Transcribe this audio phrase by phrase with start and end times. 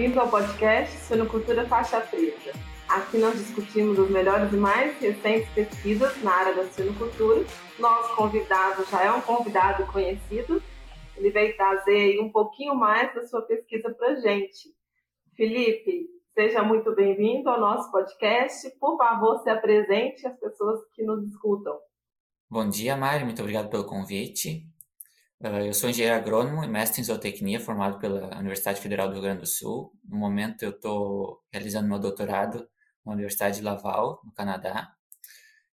[0.00, 2.52] bem-vindo ao podcast Suinocultura Faixa Preta.
[2.88, 7.44] Aqui nós discutimos as melhores e mais recentes pesquisas na área da suinocultura.
[7.78, 10.62] Nosso convidado já é um convidado conhecido.
[11.14, 14.74] Ele veio trazer um pouquinho mais da sua pesquisa para gente.
[15.36, 18.70] Felipe, seja muito bem-vindo ao nosso podcast.
[18.80, 21.78] Por favor, se apresente às pessoas que nos escutam.
[22.48, 23.26] Bom dia, Mário.
[23.26, 24.66] Muito obrigado pelo convite.
[25.42, 29.22] Uh, eu sou engenheiro agrônomo e mestre em zootecnia, formado pela Universidade Federal do Rio
[29.22, 29.90] Grande do Sul.
[30.04, 32.68] No momento, eu estou realizando meu doutorado
[33.06, 34.94] na Universidade de Laval, no Canadá.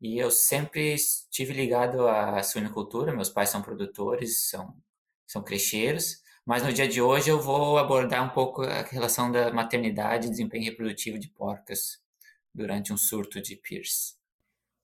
[0.00, 3.12] E eu sempre estive ligado à suinocultura.
[3.12, 4.74] Meus pais são produtores, são,
[5.26, 6.22] são crecheiros.
[6.46, 10.30] Mas no dia de hoje eu vou abordar um pouco a relação da maternidade e
[10.30, 12.02] desempenho reprodutivo de porcas
[12.54, 14.18] durante um surto de PIRS.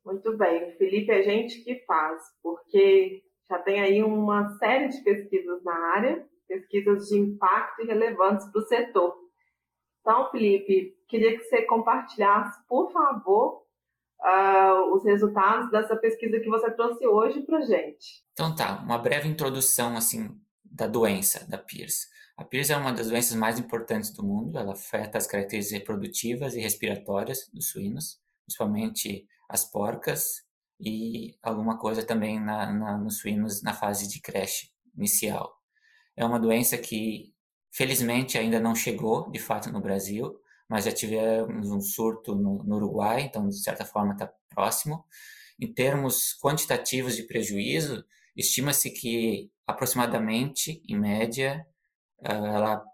[0.04, 5.62] Muito bem, Felipe é gente que faz, porque já tem aí uma série de pesquisas
[5.62, 9.16] na área, pesquisas de impacto e relevantes para o setor.
[10.00, 13.66] Então, Felipe, queria que você compartilhasse, por favor,
[14.20, 18.24] uh, os resultados dessa pesquisa que você trouxe hoje para gente.
[18.32, 20.30] Então tá, uma breve introdução assim
[20.64, 22.08] da doença da PIRS.
[22.36, 24.58] A PIRS é uma das doenças mais importantes do mundo.
[24.58, 30.45] Ela afeta as características reprodutivas e respiratórias dos suínos, principalmente as porcas
[30.80, 35.56] e alguma coisa também na, na, nos suínos na fase de creche inicial.
[36.16, 37.34] É uma doença que,
[37.72, 40.38] felizmente, ainda não chegou, de fato, no Brasil,
[40.68, 45.04] mas já tivemos um surto no, no Uruguai, então, de certa forma, está próximo.
[45.60, 48.04] Em termos quantitativos de prejuízo,
[48.36, 51.66] estima-se que, aproximadamente, em média,
[52.24, 52.84] ah,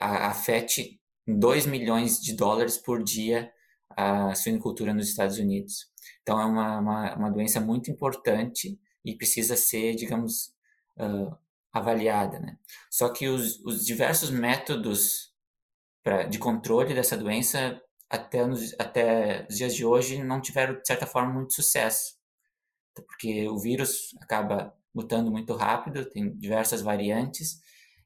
[0.00, 3.52] ela afete 2 milhões de dólares por dia
[3.90, 5.86] a suinicultura nos Estados Unidos.
[6.22, 10.52] Então, é uma, uma, uma doença muito importante e precisa ser, digamos,
[10.98, 11.36] uh,
[11.72, 12.38] avaliada.
[12.40, 12.56] Né?
[12.90, 15.32] Só que os, os diversos métodos
[16.02, 20.86] pra, de controle dessa doença, até, nos, até os dias de hoje, não tiveram, de
[20.86, 22.14] certa forma, muito sucesso.
[22.94, 27.60] Porque o vírus acaba mutando muito rápido, tem diversas variantes,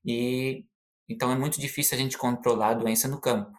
[0.05, 0.65] e
[1.09, 3.58] então é muito difícil a gente controlar a doença no campo.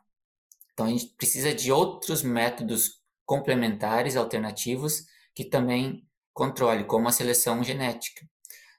[0.80, 5.04] Então a gente precisa de outros métodos complementares, alternativos,
[5.36, 8.26] que também controle, como a seleção genética.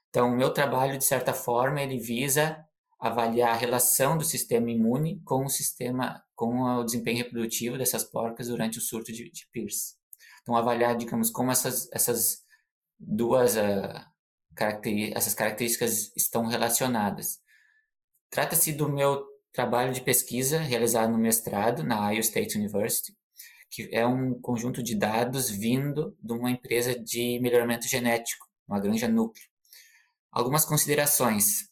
[0.09, 2.57] Então, o meu trabalho, de certa forma, ele visa
[2.99, 8.47] avaliar a relação do sistema imune com o sistema, com o desempenho reprodutivo dessas porcas
[8.47, 9.93] durante o surto de, de Pierce.
[10.41, 12.41] Então, avaliar, digamos, como essas, essas
[12.99, 14.05] duas uh,
[14.55, 17.39] caracteri essas características estão relacionadas.
[18.31, 23.15] Trata-se do meu trabalho de pesquisa realizado no mestrado na Iowa State University,
[23.69, 29.07] que é um conjunto de dados vindo de uma empresa de melhoramento genético, uma granja
[29.07, 29.45] núcleo.
[30.31, 31.69] Algumas considerações.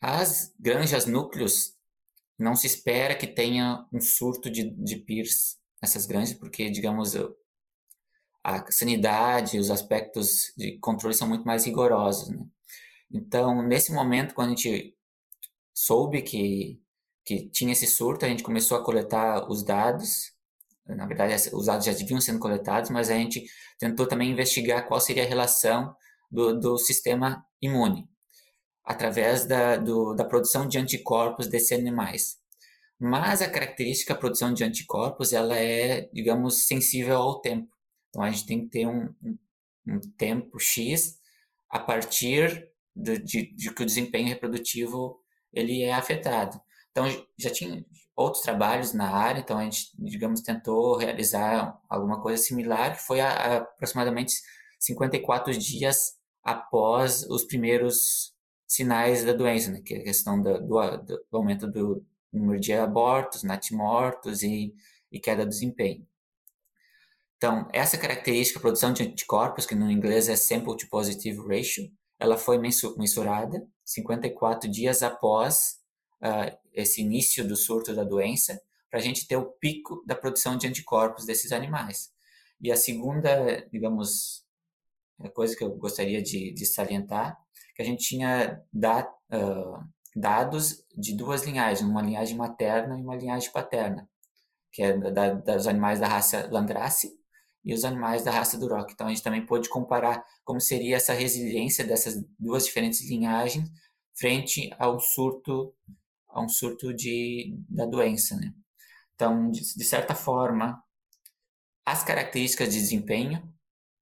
[0.00, 1.74] As granjas núcleos
[2.38, 7.14] não se espera que tenha um surto de, de PIRS nessas granjas, porque, digamos,
[8.42, 12.30] a sanidade, os aspectos de controle são muito mais rigorosos.
[12.30, 12.42] Né?
[13.12, 14.96] Então, nesse momento, quando a gente
[15.84, 16.80] soube que,
[17.24, 20.32] que tinha esse surto, a gente começou a coletar os dados
[20.94, 23.44] na verdade, os dados já deviam sendo coletados, mas a gente
[23.78, 25.94] tentou também investigar qual seria a relação
[26.30, 28.08] do, do sistema imune
[28.84, 32.38] através da, do, da produção de anticorpos desses animais.
[32.98, 37.68] Mas a característica da produção de anticorpos, ela é, digamos, sensível ao tempo.
[38.08, 39.38] Então, a gente tem que ter um, um,
[39.86, 41.18] um tempo X
[41.70, 45.20] a partir de, de, de que o desempenho reprodutivo
[45.52, 46.60] ele é afetado.
[46.90, 47.06] Então,
[47.38, 47.84] já tinha
[48.16, 53.20] outros trabalhos na área, então a gente, digamos, tentou realizar alguma coisa similar, que foi
[53.20, 54.34] a, a aproximadamente
[54.78, 58.34] 54 dias após os primeiros
[58.66, 60.98] sinais da doença, né, que é a questão do, do,
[61.30, 64.74] do aumento do número de abortos, natimortos e,
[65.10, 66.06] e queda do desempenho.
[67.36, 72.36] Então, essa característica, produção de anticorpos, que no inglês é Sample to Positive Ratio, ela
[72.36, 75.80] foi mensurada 54 dias após
[76.22, 80.56] uh, esse início do surto da doença, para a gente ter o pico da produção
[80.56, 82.12] de anticorpos desses animais.
[82.60, 84.44] E a segunda, digamos,
[85.34, 87.38] coisa que eu gostaria de, de salientar,
[87.74, 89.84] que a gente tinha da, uh,
[90.14, 94.08] dados de duas linhagens, uma linhagem materna e uma linhagem paterna,
[94.72, 97.19] que é da, dos animais da raça Landrace
[97.64, 98.90] e os animais da raça Duroc.
[98.90, 103.70] Então a gente também pôde comparar como seria essa resiliência dessas duas diferentes linhagens
[104.14, 105.74] frente ao surto
[106.28, 108.36] a um surto de, da doença.
[108.36, 108.52] Né?
[109.14, 110.82] Então, de, de certa forma,
[111.84, 113.42] as características de desempenho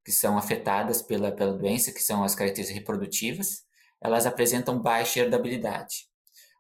[0.04, 3.64] que são afetadas pela, pela doença, que são as características reprodutivas,
[4.00, 6.08] elas apresentam baixa herdabilidade.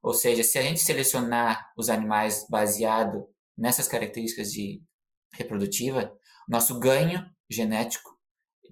[0.02, 4.82] Ou seja, se a gente selecionar os animais baseado nessas características de
[5.32, 6.12] reprodutiva,
[6.48, 8.16] nosso ganho genético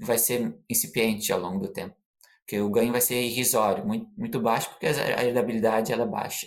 [0.01, 1.95] vai ser incipiente ao longo do tempo.
[2.41, 6.47] Porque o ganho vai ser irrisório, muito, muito baixo, porque a herdabilidade ela é baixa.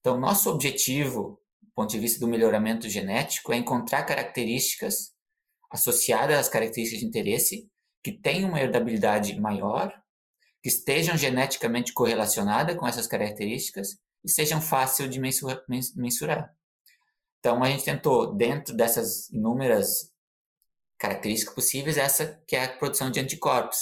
[0.00, 5.12] Então, nosso objetivo, do ponto de vista do melhoramento genético, é encontrar características
[5.70, 7.70] associadas às características de interesse
[8.02, 9.92] que tenham uma herdabilidade maior,
[10.62, 16.50] que estejam geneticamente correlacionadas com essas características e sejam fáceis de mensurar.
[17.38, 20.09] Então, a gente tentou, dentro dessas inúmeras
[21.00, 23.78] características possíveis, essa que é a produção de anticorpos.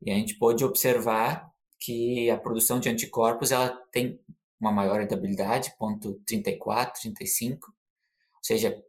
[0.00, 4.18] E a gente pôde observar que a produção de anticorpos ela tem
[4.58, 7.74] uma maior herdabilidade, ponto 34, 35, ou
[8.42, 8.82] seja,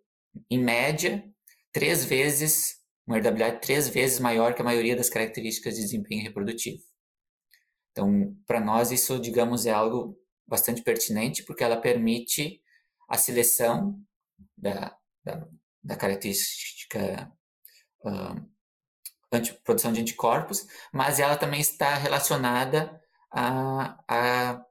[0.50, 1.24] em média,
[1.72, 6.82] três vezes, uma herdabilidade três vezes maior que a maioria das características de desempenho reprodutivo.
[7.92, 10.18] Então, para nós, isso, digamos, é algo
[10.48, 12.62] bastante pertinente, porque ela permite
[13.10, 14.00] a seleção
[14.58, 15.48] da, da,
[15.84, 17.32] da característica
[18.06, 18.54] uh,
[19.64, 23.02] produção de anticorpos, mas ela também está relacionada
[23.32, 24.66] a, a,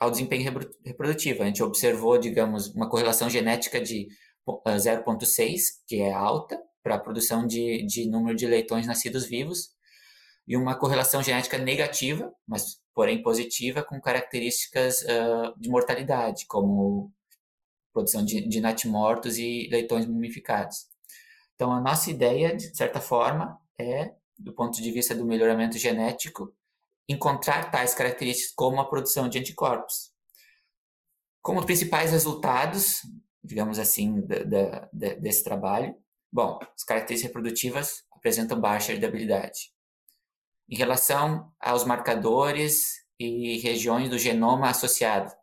[0.00, 0.52] ao desempenho
[0.84, 1.42] reprodutivo.
[1.42, 4.08] A gente observou, digamos, uma correlação genética de
[4.46, 9.70] 0,6, que é alta, para a produção de, de número de leitões nascidos vivos,
[10.46, 17.12] e uma correlação genética negativa, mas porém positiva, com características uh, de mortalidade, como
[17.98, 20.88] produção de, de natimortos e leitões mumificados.
[21.54, 26.54] Então, a nossa ideia, de certa forma, é, do ponto de vista do melhoramento genético,
[27.08, 30.12] encontrar tais características como a produção de anticorpos.
[31.42, 33.00] Como principais resultados,
[33.42, 35.96] digamos assim, da, da, desse trabalho,
[36.30, 39.72] bom, as características reprodutivas apresentam baixa heredabilidade.
[40.68, 45.34] Em relação aos marcadores e regiões do genoma associado,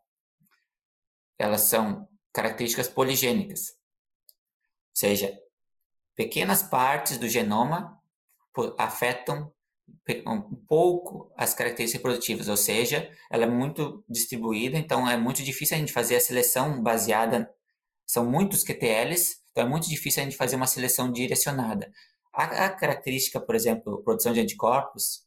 [1.38, 5.34] elas são características poligênicas, ou seja,
[6.14, 7.98] pequenas partes do genoma
[8.76, 9.50] afetam
[10.26, 15.76] um pouco as características reprodutivas, ou seja, ela é muito distribuída, então é muito difícil
[15.76, 17.50] a gente fazer a seleção baseada,
[18.04, 21.90] são muitos QTLs, então é muito difícil a gente fazer uma seleção direcionada.
[22.34, 25.24] A, a característica, por exemplo, produção de anticorpos,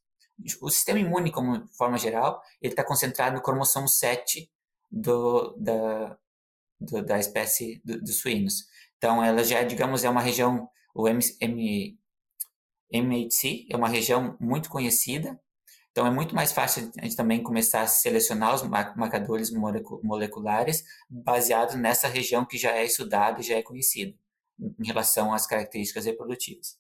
[0.62, 4.50] o sistema imune, como forma geral, ele está concentrado no cromossomo 7
[4.92, 6.18] do, da,
[6.80, 8.68] do, da espécie dos do suínos.
[8.98, 11.08] Então, ela já, digamos, é uma região, o
[12.92, 15.40] MHC é uma região muito conhecida,
[15.92, 21.76] então é muito mais fácil a gente também começar a selecionar os marcadores moleculares baseados
[21.76, 24.16] nessa região que já é estudada e já é conhecida
[24.60, 26.78] em relação às características reprodutivas.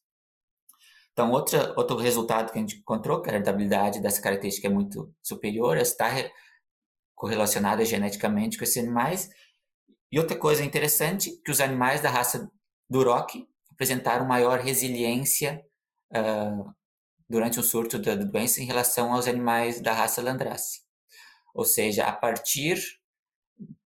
[1.11, 5.13] Então, outra, outro resultado que a gente encontrou, que a heredabilidade dessa característica é muito
[5.21, 6.09] superior, está
[7.13, 9.29] correlacionada geneticamente com esses animais.
[10.11, 12.49] E outra coisa interessante, que os animais da raça
[12.89, 15.63] Duroc apresentaram maior resiliência
[16.11, 16.73] uh,
[17.29, 20.81] durante o surto da doença em relação aos animais da raça Landrace.
[21.53, 22.79] Ou seja, a partir